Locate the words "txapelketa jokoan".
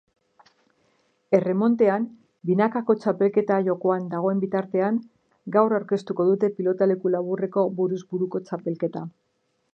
3.03-4.09